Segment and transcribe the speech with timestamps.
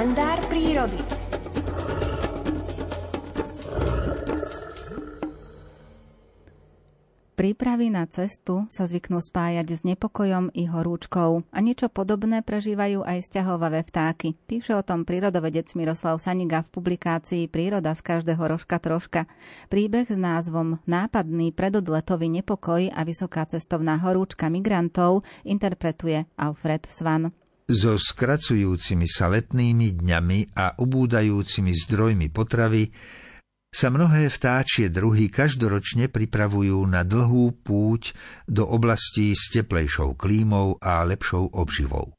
[0.00, 0.96] kalendár prírody.
[7.36, 13.28] Prípravy na cestu sa zvyknú spájať s nepokojom i horúčkou a niečo podobné prežívajú aj
[13.28, 14.40] sťahovavé vtáky.
[14.48, 19.28] Píše o tom prírodovedec Miroslav Saniga v publikácii Príroda z každého rožka troška.
[19.68, 27.36] Príbeh s názvom Nápadný predodletový nepokoj a vysoká cestovná horúčka migrantov interpretuje Alfred Svan.
[27.70, 32.90] So skracujúcimi sa letnými dňami a ubúdajúcimi zdrojmi potravy
[33.70, 38.10] sa mnohé vtáčie druhy každoročne pripravujú na dlhú púť
[38.50, 42.10] do oblastí s teplejšou klímou a lepšou obživou.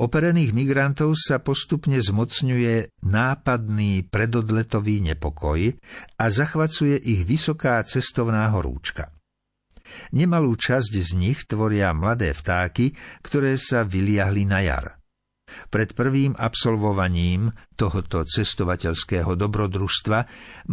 [0.00, 5.76] Operených migrantov sa postupne zmocňuje nápadný predodletový nepokoj
[6.16, 9.12] a zachvacuje ich vysoká cestovná horúčka.
[10.14, 14.86] Nemalú časť z nich tvoria mladé vtáky, ktoré sa vyliahli na jar.
[15.46, 20.18] Pred prvým absolvovaním tohoto cestovateľského dobrodružstva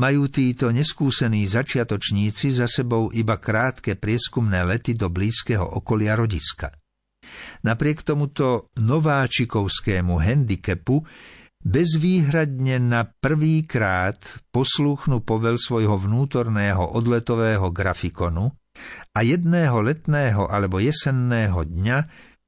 [0.02, 6.74] majú títo neskúsení začiatočníci za sebou iba krátke prieskumné lety do blízkeho okolia rodiska.
[7.64, 11.06] Napriek tomuto nováčikovskému handicapu
[11.64, 14.20] bezvýhradne na prvý krát
[14.52, 18.52] poslúchnu povel svojho vnútorného odletového grafikonu
[19.14, 21.98] a jedného letného alebo jesenného dňa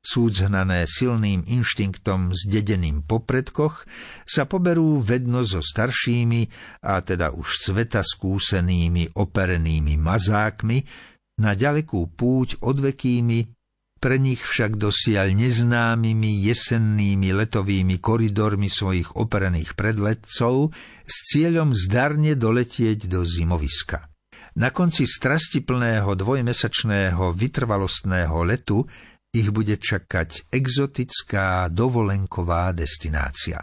[0.05, 3.89] súdzhnané silným inštinktom zdedeným po predkoch,
[4.29, 6.45] sa poberú vedno so staršími,
[6.85, 10.77] a teda už sveta skúsenými operenými mazákmi,
[11.41, 13.49] na ďalekú púť odvekými,
[13.97, 20.69] pre nich však dosiaľ neznámymi jesennými letovými koridormi svojich operených predletcov
[21.01, 24.14] s cieľom zdarne doletieť do zimoviska.
[24.55, 28.87] Na konci strastiplného dvojmesačného vytrvalostného letu
[29.35, 33.59] ich bude čakať exotická dovolenková destinácia.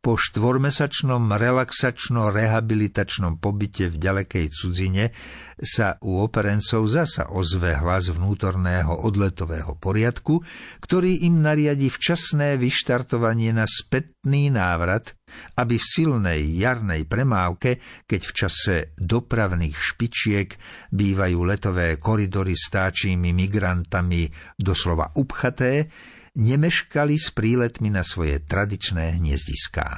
[0.00, 5.12] Po štvormesačnom relaxačno-rehabilitačnom pobyte v ďalekej cudzine
[5.60, 10.40] sa u operencov zasa ozve hlas vnútorného odletového poriadku,
[10.80, 15.20] ktorý im nariadi včasné vyštartovanie na spätný návrat,
[15.60, 17.76] aby v silnej jarnej premávke,
[18.08, 20.48] keď v čase dopravných špičiek
[20.96, 25.92] bývajú letové koridory s táčími migrantami doslova upchaté,
[26.38, 29.89] nemeškali s príletmi na svoje tradičné hniezdiská.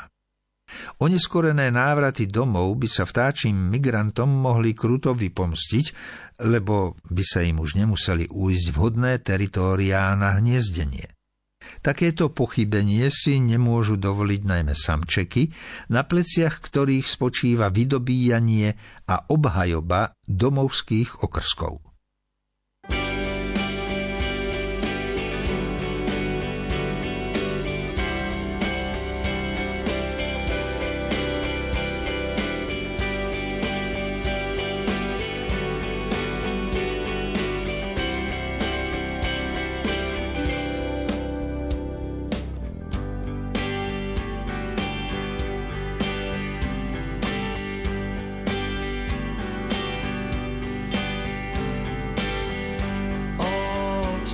[1.00, 5.86] Oneskorené návraty domov by sa vtáčim migrantom mohli kruto vypomstiť,
[6.48, 11.10] lebo by sa im už nemuseli újsť vhodné teritóriá na hniezdenie.
[11.82, 15.54] Takéto pochybenie si nemôžu dovoliť najmä samčeky,
[15.94, 18.74] na pleciach ktorých spočíva vydobíjanie
[19.06, 21.91] a obhajoba domovských okrskov.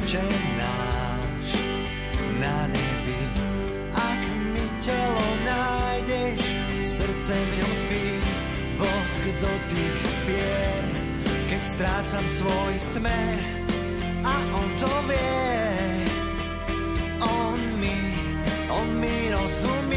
[0.09, 0.25] Otče
[0.57, 1.53] náš
[2.41, 3.29] na nebi,
[3.93, 4.25] ak
[4.57, 6.41] mi telo nájdeš,
[6.81, 8.05] srdce v ňom spí,
[8.81, 10.85] bosk dotyk pier,
[11.45, 13.37] keď strácam svoj smer
[14.25, 15.45] a on to vie.
[17.21, 18.01] On mi,
[18.73, 19.88] on mi rozumie.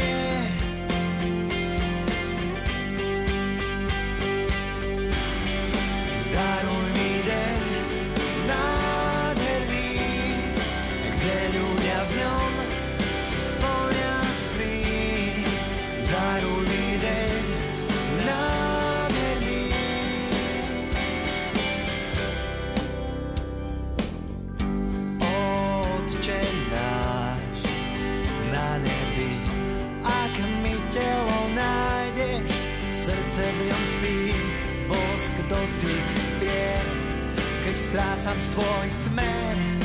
[33.32, 34.18] Srdce v ňom spí,
[34.92, 36.84] bosk dotyk pier,
[37.64, 39.81] keď strácam svoj smer